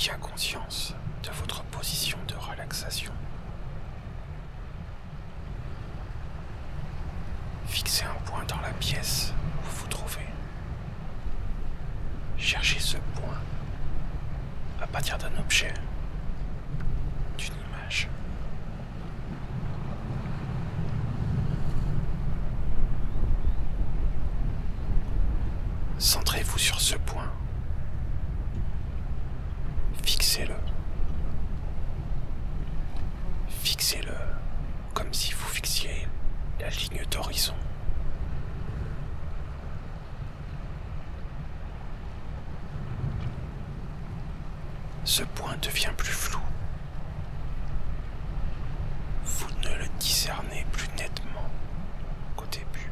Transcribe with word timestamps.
bien 0.00 0.14
conscience 0.14 0.94
de 1.22 1.30
votre 1.30 1.62
position 1.64 2.16
de 2.26 2.34
relaxation. 2.34 3.12
Fixez 7.66 8.04
un 8.06 8.14
point 8.24 8.42
dans 8.44 8.58
la 8.60 8.70
pièce 8.70 9.34
où 9.58 9.66
vous 9.66 9.76
vous 9.82 9.86
trouvez. 9.88 10.26
Cherchez 12.38 12.80
ce 12.80 12.96
point 12.96 13.38
à 14.80 14.86
partir 14.86 15.18
d'un 15.18 15.36
objet, 15.38 15.74
d'une 17.36 17.52
image. 17.68 18.08
Centrez-vous 25.98 26.58
sur 26.58 26.80
ce 26.80 26.96
point. 26.96 27.30
Fixez-le. 30.02 30.54
Fixez-le 33.62 34.14
comme 34.94 35.12
si 35.12 35.32
vous 35.32 35.46
fixiez 35.48 35.90
la 36.00 36.58
ligne 36.70 37.04
d'horizon. 37.10 37.54
Ce 45.04 45.22
point 45.22 45.56
devient 45.62 45.90
plus 45.96 46.12
flou. 46.12 46.40
Vous 49.24 49.48
ne 49.64 49.74
le 49.76 49.88
discernez 49.98 50.64
plus 50.72 50.88
nettement 50.98 51.48
qu'au 52.36 52.46
début. 52.46 52.90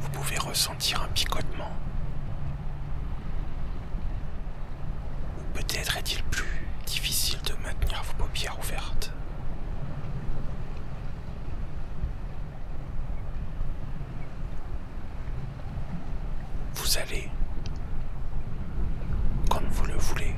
Vous 0.00 0.08
pouvez 0.10 0.38
ressentir 0.38 1.02
un 1.02 1.08
picotement. 1.08 1.70
Ou 5.38 5.42
peut-être 5.54 5.96
est-il 5.98 6.22
plus 6.24 6.66
difficile 6.86 7.40
de 7.42 7.54
maintenir 7.62 8.02
vos 8.02 8.24
paupières 8.24 8.58
ouvertes. 8.58 9.12
Vous 16.74 16.98
allez, 16.98 17.30
quand 19.48 19.62
vous 19.70 19.86
le 19.86 19.94
voulez, 19.94 20.34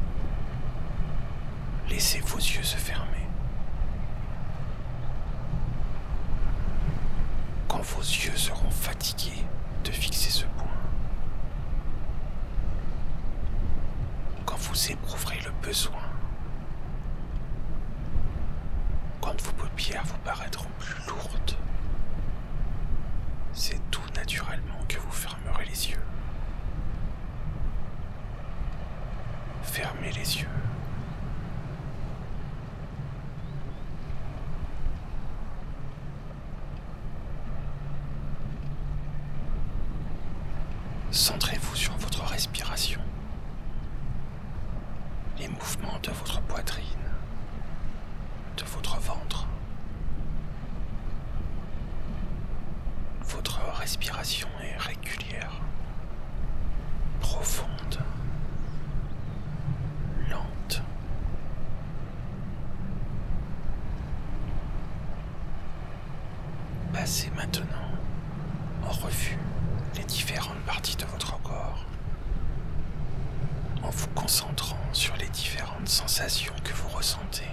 laisser 1.93 2.21
vos 2.21 2.39
yeux 2.39 2.63
se 2.63 2.79
fermer. 2.79 3.27
Quand 7.69 7.83
vos 7.83 8.01
yeux 8.01 8.37
seront 8.37 8.71
fatigués 8.71 9.45
de 9.85 9.91
fixer 9.91 10.31
ce 10.31 10.47
point. 10.57 10.79
Quand 14.47 14.57
vous 14.57 14.91
éprouverez 14.91 15.41
le 15.45 15.51
besoin. 15.63 16.01
Quand 19.21 19.39
vos 19.43 19.53
paupières 19.53 20.05
vous 20.07 20.19
paraîtront 20.25 20.71
plus 20.79 21.07
lourdes. 21.07 21.57
C'est 23.53 23.81
tout 23.91 24.09
naturellement 24.17 24.81
que 24.89 24.97
vous 24.97 25.13
fermerez 25.13 25.67
les 25.67 25.91
yeux. 25.91 26.05
Fermez 29.63 30.13
les 30.13 30.39
yeux. 30.41 30.49
Centrez-vous 41.13 41.77
sur 41.77 41.93
votre 41.99 42.25
respiration, 42.25 43.01
les 45.43 45.49
mouvements 45.49 45.99
de 46.05 46.11
votre 46.13 46.41
poitrine, 46.43 46.87
de 48.57 48.63
votre 48.65 49.01
ventre. 49.01 49.49
Votre 53.23 53.61
respiration 53.75 54.49
est 54.63 54.77
régulière, 54.77 55.61
profonde, 57.21 57.99
lente. 60.31 60.83
Passez 66.93 67.31
maintenant 67.31 67.67
en 68.85 68.93
revue 68.93 69.39
les 69.97 70.05
différentes 70.05 70.63
parties 70.67 70.97
de 70.97 71.05
votre 71.07 71.37
corps 71.43 71.85
en 73.83 73.91
vous 73.91 74.07
concentrant 74.33 74.79
sur 74.95 75.15
les 75.17 75.29
différentes 75.29 75.91
sensations 75.91 76.55
que 76.65 76.73
vous 76.73 76.89
ressentez. 76.89 77.51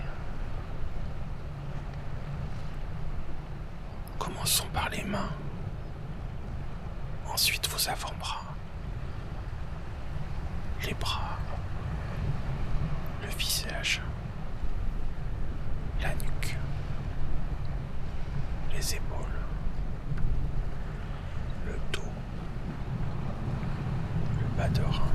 Commençons 4.18 4.68
par 4.72 4.88
les 4.90 5.04
mains, 5.04 5.30
ensuite 7.34 7.68
vos 7.68 7.90
avant-bras, 7.90 8.46
les 10.86 10.94
bras, 10.94 11.38
le 13.24 13.28
visage, 13.38 14.02
la 16.02 16.16
nuque, 16.16 16.56
les 18.74 18.96
épaules, 18.96 19.40
le 21.66 21.74
dos, 21.92 22.14
le 24.40 24.48
bas 24.58 24.70
de 24.70 24.82
rein, 24.82 25.12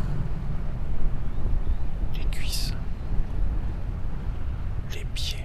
les 2.16 2.25
cuisses, 2.26 2.72
les 4.94 5.04
pieds, 5.06 5.44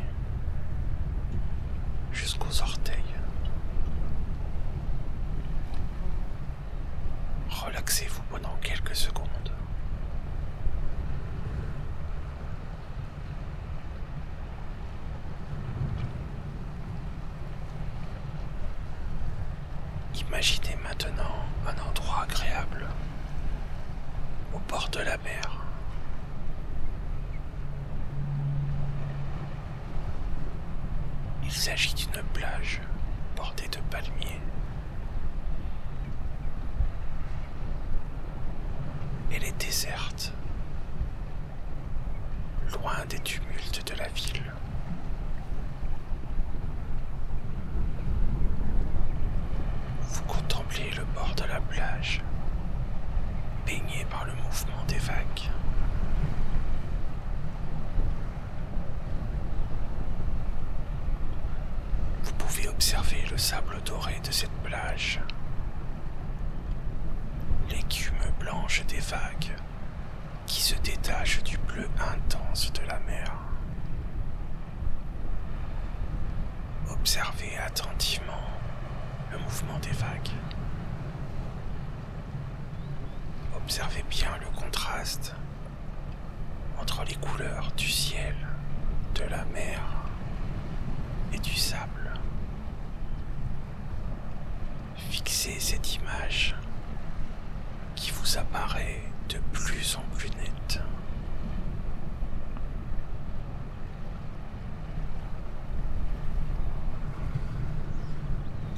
jusqu'aux 2.12 2.62
orteils. 2.62 2.96
Relaxez-vous 7.50 8.22
pendant 8.30 8.56
quelques 8.62 8.96
secondes. 8.96 9.25
Imaginez 20.28 20.75
maintenant 20.84 21.46
un 21.66 21.90
endroit 21.90 22.24
agréable 22.24 22.88
au 24.53 24.59
bord 24.69 24.90
de 24.90 25.00
la 25.00 25.18
mer. 25.18 25.59
Il 31.44 31.52
s'agit 31.52 31.94
d'une 31.96 32.22
plage 32.34 32.81
bordée 33.35 33.68
de 33.69 33.80
palmiers. 33.90 34.40
Elle 39.31 39.44
est 39.44 39.57
déserte, 39.59 40.34
loin 42.74 43.06
des 43.07 43.19
tumultes 43.19 43.91
de 43.91 43.97
la 43.97 44.07
ville. 44.09 44.53
Vous 50.01 50.24
contemplez 50.24 50.90
le 50.91 51.03
bord 51.16 51.28
de 51.41 51.47
la 51.47 51.61
plage, 51.61 52.22
baigné 53.66 54.05
par 54.09 54.25
le 54.25 54.33
mouvement 54.33 54.83
des 54.88 54.97
vagues. 54.97 55.50
Vous 62.24 62.33
pouvez 62.33 62.68
observer 62.68 63.24
le 63.31 63.38
sable 63.38 63.81
doré 63.86 64.19
de 64.24 64.31
cette 64.31 64.51
plage, 64.63 65.21
l'écume 67.69 68.15
blanche 68.39 68.83
des 68.88 69.00
vagues 69.00 69.56
qui 70.45 70.62
se 70.62 70.75
détache 70.75 71.42
du 71.44 71.57
bleu 71.59 71.88
intense 72.00 72.74
de 72.74 72.81
la 72.85 73.00
mer. 73.00 73.31
Observez 76.92 77.57
attentivement 77.57 78.44
le 79.31 79.38
mouvement 79.38 79.80
des 79.80 79.92
vagues. 79.92 80.31
Observez 83.69 84.04
bien 84.10 84.36
le 84.39 84.48
contraste 84.60 85.36
entre 86.81 87.04
les 87.04 87.13
couleurs 87.13 87.71
du 87.77 87.88
ciel, 87.88 88.36
de 89.13 89.21
la 89.25 89.45
mer 89.45 89.80
et 91.31 91.38
du 91.38 91.54
sable. 91.54 92.10
Fixez 95.12 95.60
cette 95.60 95.94
image 95.94 96.56
qui 97.94 98.10
vous 98.10 98.39
apparaît 98.39 99.04
de 99.30 99.38
plus 99.54 99.98
en 99.98 100.16
plus 100.18 100.31
nette. 100.31 100.80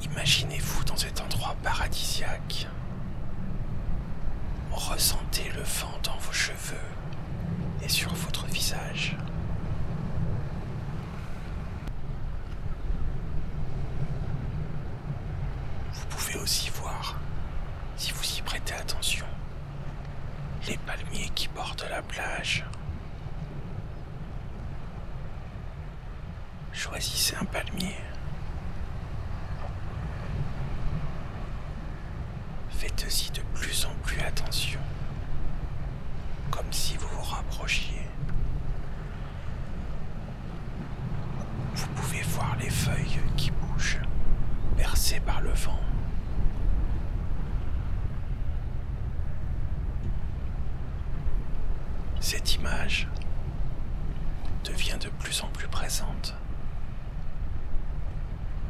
Imaginez-vous 0.02 0.84
dans 0.84 0.98
cet 0.98 1.18
endroit 1.22 1.56
paradisiaque 1.62 2.66
Ressentez 5.02 5.50
le 5.56 5.62
vent 5.62 5.98
dans 6.04 6.16
vos 6.18 6.32
cheveux 6.32 6.76
et 7.82 7.88
sur 7.88 8.14
votre 8.14 8.46
visage. 8.46 9.16
Vous 15.92 16.06
pouvez 16.06 16.36
aussi 16.36 16.70
voir, 16.70 17.18
si 17.96 18.12
vous 18.12 18.38
y 18.38 18.42
prêtez 18.42 18.74
attention, 18.74 19.26
les 20.68 20.78
palmiers 20.78 21.32
qui 21.34 21.48
bordent 21.48 21.84
la 21.90 22.02
plage. 22.02 22.64
Choisissez 26.72 27.34
un 27.34 27.44
palmier. 27.46 27.96
Faites-y 32.96 33.30
de 33.32 33.42
plus 33.54 33.84
en 33.84 33.94
plus 34.04 34.20
attention, 34.20 34.78
comme 36.50 36.72
si 36.72 36.96
vous 36.96 37.08
vous 37.08 37.22
rapprochiez. 37.22 38.06
Vous 41.74 41.86
pouvez 41.88 42.22
voir 42.22 42.56
les 42.60 42.70
feuilles 42.70 43.18
qui 43.36 43.50
bougent, 43.50 43.98
bercées 44.76 45.20
par 45.20 45.40
le 45.40 45.50
vent. 45.50 45.80
Cette 52.20 52.54
image 52.54 53.08
devient 54.64 54.98
de 55.00 55.08
plus 55.08 55.42
en 55.42 55.48
plus 55.48 55.66
présente. 55.68 56.34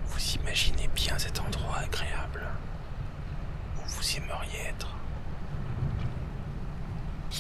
Vous 0.07 0.37
imaginez 0.41 0.89
bien 0.95 1.19
cet 1.19 1.39
endroit 1.41 1.79
agréable 1.81 2.47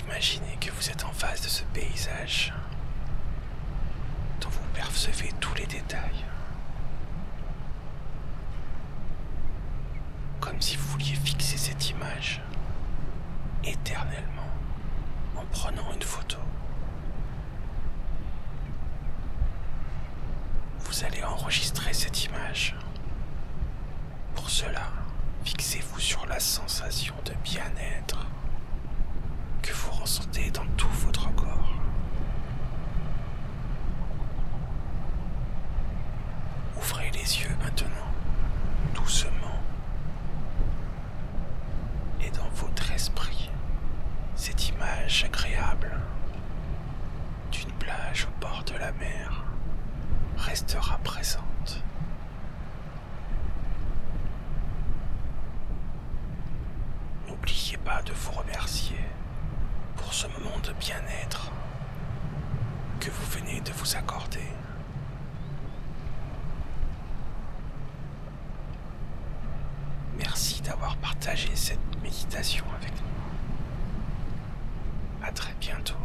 Imaginez 0.00 0.56
que 0.60 0.70
vous 0.70 0.88
êtes 0.88 1.04
en 1.04 1.12
face 1.12 1.42
de 1.42 1.48
ce 1.48 1.64
paysage 1.74 2.52
dont 4.40 4.48
vous 4.48 4.60
percevez 4.72 5.30
tous 5.40 5.54
les 5.54 5.66
détails. 5.66 6.24
Comme 10.40 10.60
si 10.60 10.76
vous 10.76 10.88
vouliez 10.88 11.14
fixer 11.16 11.56
cette 11.56 11.90
image 11.90 12.40
éternellement 13.64 14.48
en 15.36 15.44
prenant 15.46 15.92
une 15.92 16.02
photo. 16.02 16.38
Vous 20.80 21.04
allez 21.04 21.22
enregistrer 21.22 21.92
cette 21.92 22.24
image. 22.24 22.76
Pour 24.34 24.48
cela, 24.48 24.90
sur 26.02 26.26
la 26.26 26.40
sensation 26.40 27.14
de 27.24 27.32
bien-être 27.44 28.26
que 29.62 29.72
vous 29.72 29.92
ressentez 29.92 30.50
dans 30.50 30.66
tout 30.76 30.88
votre 30.88 31.32
corps. 31.36 31.74
Ouvrez 36.76 37.08
les 37.12 37.20
yeux 37.20 37.56
maintenant, 37.62 37.86
n'oubliez 57.42 57.76
pas 57.78 58.00
de 58.02 58.12
vous 58.12 58.30
remercier 58.32 59.00
pour 59.96 60.14
ce 60.14 60.28
moment 60.28 60.58
de 60.62 60.72
bien-être 60.74 61.50
que 63.00 63.10
vous 63.10 63.26
venez 63.32 63.60
de 63.60 63.72
vous 63.72 63.96
accorder. 63.96 64.46
Merci 70.16 70.62
d'avoir 70.62 70.96
partagé 70.98 71.50
cette 71.56 72.00
méditation 72.00 72.64
avec 72.80 72.92
nous. 72.92 73.08
À 75.26 75.32
très 75.32 75.54
bientôt. 75.54 76.01